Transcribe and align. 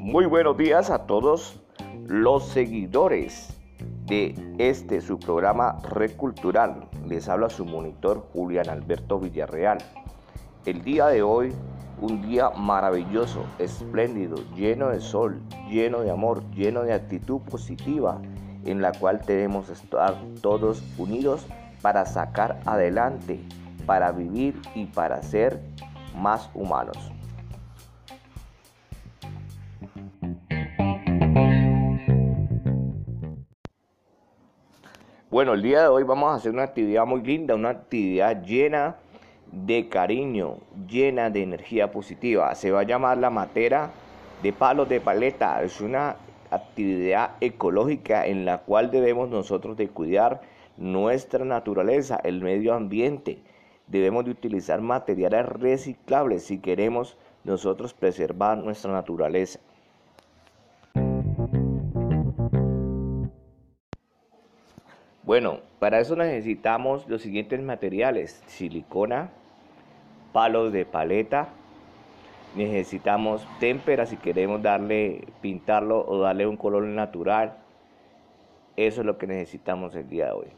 Muy 0.00 0.26
buenos 0.26 0.56
días 0.56 0.90
a 0.90 1.06
todos 1.06 1.60
los 2.08 2.48
seguidores 2.48 3.56
de 4.06 4.34
este 4.58 5.00
su 5.00 5.20
programa 5.20 5.78
Red 5.90 6.16
Cultural. 6.16 6.88
Les 7.06 7.28
habla 7.28 7.50
su 7.50 7.64
monitor 7.64 8.26
Julián 8.32 8.68
Alberto 8.68 9.20
Villarreal. 9.20 9.78
El 10.66 10.82
día 10.82 11.06
de 11.06 11.22
hoy, 11.22 11.52
un 12.00 12.20
día 12.22 12.50
maravilloso, 12.50 13.44
espléndido, 13.60 14.38
lleno 14.56 14.88
de 14.88 14.98
sol, 14.98 15.40
lleno 15.70 16.00
de 16.00 16.10
amor, 16.10 16.42
lleno 16.50 16.82
de 16.82 16.94
actitud 16.94 17.40
positiva, 17.42 18.20
en 18.64 18.82
la 18.82 18.90
cual 18.90 19.20
debemos 19.24 19.68
estar 19.68 20.16
todos 20.40 20.82
unidos 20.98 21.46
para 21.80 22.06
sacar 22.06 22.58
adelante, 22.66 23.38
para 23.88 24.12
vivir 24.12 24.54
y 24.74 24.84
para 24.84 25.22
ser 25.22 25.58
más 26.14 26.50
humanos. 26.52 27.10
Bueno, 35.30 35.54
el 35.54 35.62
día 35.62 35.80
de 35.80 35.88
hoy 35.88 36.02
vamos 36.02 36.30
a 36.30 36.34
hacer 36.34 36.52
una 36.52 36.64
actividad 36.64 37.06
muy 37.06 37.22
linda, 37.22 37.54
una 37.54 37.70
actividad 37.70 38.42
llena 38.42 38.96
de 39.52 39.88
cariño, 39.88 40.58
llena 40.86 41.30
de 41.30 41.42
energía 41.42 41.90
positiva. 41.90 42.54
Se 42.54 42.70
va 42.70 42.80
a 42.80 42.82
llamar 42.82 43.16
la 43.16 43.30
matera 43.30 43.90
de 44.42 44.52
palos 44.52 44.90
de 44.90 45.00
paleta. 45.00 45.62
Es 45.62 45.80
una 45.80 46.16
actividad 46.50 47.36
ecológica 47.40 48.26
en 48.26 48.44
la 48.44 48.58
cual 48.58 48.90
debemos 48.90 49.30
nosotros 49.30 49.78
de 49.78 49.88
cuidar 49.88 50.42
nuestra 50.76 51.46
naturaleza, 51.46 52.20
el 52.22 52.42
medio 52.42 52.74
ambiente. 52.74 53.38
Debemos 53.88 54.24
de 54.24 54.30
utilizar 54.32 54.80
materiales 54.80 55.46
reciclables 55.46 56.44
si 56.44 56.58
queremos 56.58 57.16
nosotros 57.44 57.94
preservar 57.94 58.58
nuestra 58.58 58.92
naturaleza. 58.92 59.60
Bueno, 65.22 65.60
para 65.78 66.00
eso 66.00 66.16
necesitamos 66.16 67.06
los 67.08 67.20
siguientes 67.20 67.60
materiales. 67.60 68.42
Silicona, 68.46 69.30
palos 70.32 70.72
de 70.72 70.86
paleta, 70.86 71.48
necesitamos 72.56 73.46
témpera 73.60 74.06
si 74.06 74.16
queremos 74.16 74.62
darle, 74.62 75.26
pintarlo 75.42 76.02
o 76.06 76.18
darle 76.20 76.46
un 76.46 76.56
color 76.56 76.84
natural. 76.84 77.58
Eso 78.76 79.00
es 79.00 79.06
lo 79.06 79.18
que 79.18 79.26
necesitamos 79.26 79.94
el 79.96 80.08
día 80.08 80.26
de 80.26 80.32
hoy. 80.32 80.48